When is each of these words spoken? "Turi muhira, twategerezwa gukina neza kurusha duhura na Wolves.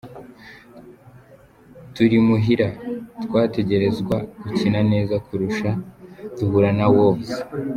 "Turi 1.93 2.17
muhira, 2.27 2.67
twategerezwa 3.23 4.15
gukina 4.43 4.79
neza 4.91 5.15
kurusha 5.25 5.69
duhura 6.37 6.69
na 6.77 6.85
Wolves. 6.95 7.31